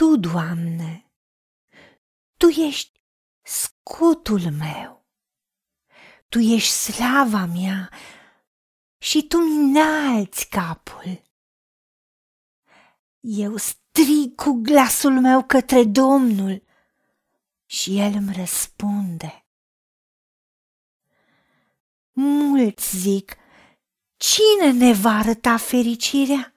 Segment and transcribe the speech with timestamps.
[0.00, 1.12] Tu, Doamne,
[2.36, 3.00] Tu ești
[3.42, 5.06] scutul meu,
[6.28, 7.90] Tu ești slava mea
[8.98, 11.22] și Tu mi înalți capul.
[13.20, 16.62] Eu strig cu glasul meu către Domnul
[17.66, 19.46] și El îmi răspunde.
[22.12, 23.36] Mulți zic,
[24.16, 26.49] cine ne va arăta fericirea?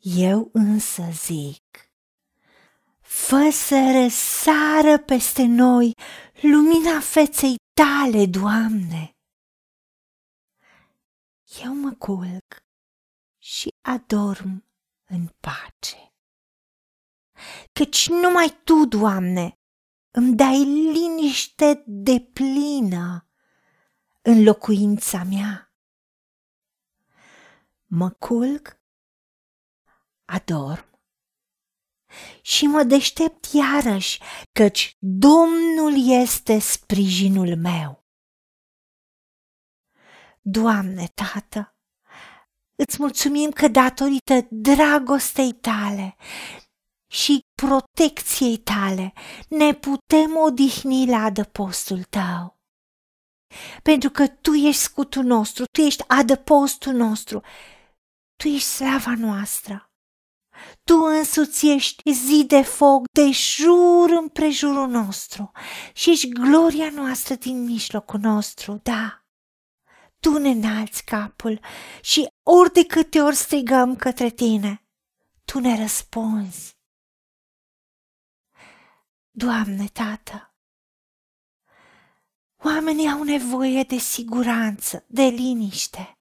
[0.00, 1.90] Eu însă zic,
[3.00, 5.94] fă să răsară peste noi
[6.40, 9.16] lumina feței tale, Doamne.
[11.64, 12.64] Eu mă culc
[13.38, 14.64] și adorm
[15.04, 16.12] în pace.
[17.72, 19.58] Căci numai Tu, Doamne,
[20.10, 23.28] îmi dai liniște de plină
[24.22, 25.72] în locuința mea.
[27.86, 28.77] Mă culc,
[30.32, 30.86] adorm
[32.42, 34.20] și mă deștept iarăși,
[34.52, 38.06] căci Domnul este sprijinul meu.
[40.40, 41.76] Doamne, Tată,
[42.74, 46.16] îți mulțumim că datorită dragostei tale
[47.10, 49.12] și protecției tale
[49.48, 52.58] ne putem odihni la adăpostul tău.
[53.82, 57.40] Pentru că tu ești scutul nostru, tu ești adăpostul nostru,
[58.36, 59.87] tu ești slava noastră.
[60.84, 65.50] Tu însuți ești zi de foc de jur împrejurul nostru
[65.92, 69.22] și ești gloria noastră din mijlocul nostru, da.
[70.20, 71.60] Tu ne înalți capul
[72.00, 74.86] și ori de câte ori strigăm către tine,
[75.44, 76.76] tu ne răspunzi.
[79.30, 80.54] Doamne, Tată,
[82.64, 86.18] oamenii au nevoie de siguranță, de liniște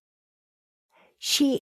[1.17, 1.57] și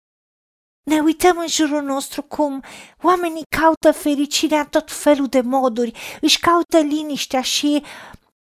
[0.83, 2.63] ne uităm în jurul nostru cum
[3.03, 7.85] oamenii caută fericirea în tot felul de moduri, își caută liniștea și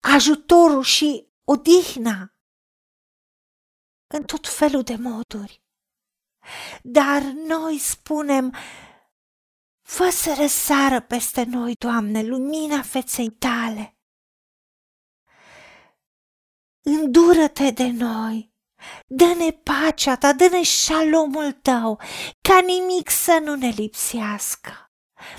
[0.00, 2.34] ajutorul și odihna
[4.14, 5.62] în tot felul de moduri.
[6.82, 8.54] Dar noi spunem,
[9.82, 13.96] fă să răsară peste noi, Doamne, lumina feței tale.
[16.84, 18.51] Îndură-te de noi
[19.06, 22.00] Dă-ne pacea ta, dă-ne șalomul tău,
[22.40, 24.90] ca nimic să nu ne lipsească,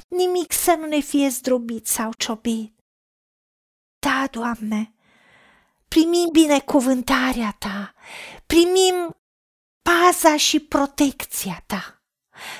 [0.07, 2.75] nimic să nu ne fie zdrobit sau ciobit.
[3.99, 4.93] Da, Doamne,
[5.87, 7.93] primim binecuvântarea ta,
[8.45, 9.15] primim
[9.81, 12.03] paza și protecția ta,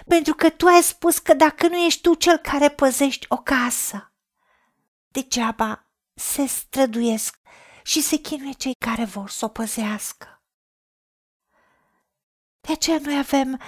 [0.08, 4.14] pentru că tu ai spus că dacă nu ești tu cel care păzești o casă,
[5.08, 7.40] degeaba se străduiesc
[7.84, 10.33] și se chinuie cei care vor să o păzească.
[12.68, 13.60] De aceea noi avem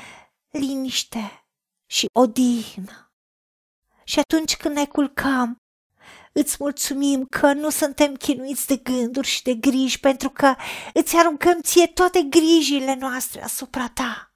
[0.50, 1.46] liniște
[1.86, 3.12] și odihnă.
[4.04, 5.62] Și atunci când ne culcăm,
[6.32, 10.56] îți mulțumim că nu suntem chinuiți de gânduri și de griji, pentru că
[10.94, 14.34] îți aruncăm ție toate grijile noastre asupra ta.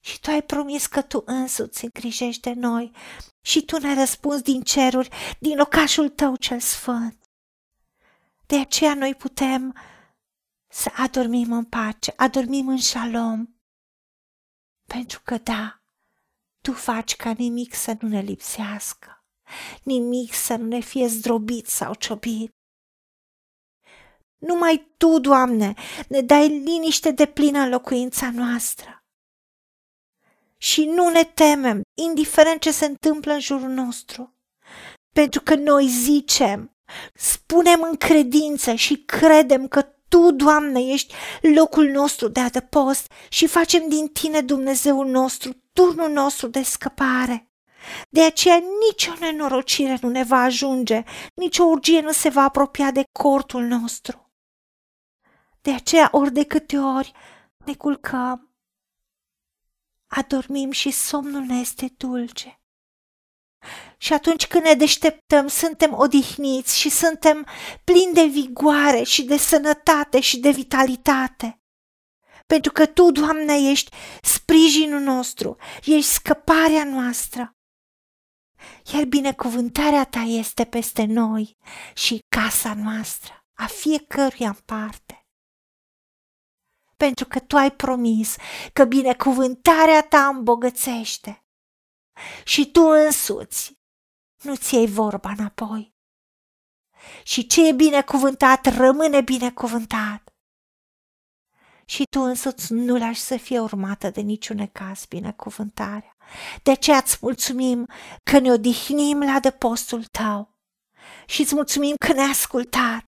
[0.00, 2.92] Și tu ai promis că tu însuți îngrijești de noi
[3.40, 5.08] și tu ne răspunzi din ceruri,
[5.38, 7.18] din locașul tău cel sfânt.
[8.46, 9.74] De aceea noi putem
[10.70, 13.46] să adormim în pace, adormim în șalom.
[14.86, 15.82] Pentru că da,
[16.60, 19.24] tu faci ca nimic să nu ne lipsească,
[19.82, 22.50] nimic să nu ne fie zdrobit sau ciobit.
[24.38, 25.74] Numai Tu, Doamne,
[26.08, 29.04] ne dai liniște de plină în locuința noastră.
[30.56, 34.34] Și nu ne temem, indiferent ce se întâmplă în jurul nostru,
[35.14, 36.76] pentru că noi zicem,
[37.14, 43.88] spunem în credință și credem că tu, Doamne, ești locul nostru de adăpost și facem
[43.88, 47.50] din Tine, Dumnezeul nostru, turnul nostru de scăpare.
[48.10, 51.02] De aceea nicio nenorocire nu ne va ajunge,
[51.34, 54.32] nicio urgie nu se va apropia de cortul nostru.
[55.60, 57.12] De aceea ori de câte ori
[57.64, 58.54] ne culcăm,
[60.06, 62.59] adormim și somnul ne este dulce.
[64.02, 67.46] Și atunci când ne deșteptăm, suntem odihniți și suntem
[67.84, 71.62] plini de vigoare și de sănătate și de vitalitate.
[72.46, 77.56] Pentru că Tu, Doamne, ești sprijinul nostru, ești scăparea noastră.
[78.92, 81.56] Iar binecuvântarea Ta este peste noi
[81.94, 85.26] și casa noastră, a fiecăruia în parte.
[86.96, 88.36] Pentru că Tu ai promis
[88.72, 91.44] că binecuvântarea Ta îmbogățește
[92.44, 93.78] și tu însuți
[94.42, 95.94] nu ți iei vorba înapoi.
[97.22, 100.30] Și ce e binecuvântat rămâne binecuvântat.
[101.90, 106.16] și tu însuți nu lași să fie urmată de niciun necaz binecuvântarea.
[106.62, 107.88] De aceea îți mulțumim
[108.22, 110.58] că ne odihnim la adăpostul tău
[111.26, 113.06] și îți mulțumim că ne-ai ascultat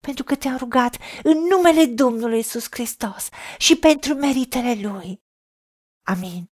[0.00, 3.28] pentru că te-am rugat în numele Domnului Isus Hristos
[3.58, 5.22] și pentru meritele Lui.
[6.02, 6.53] Amin.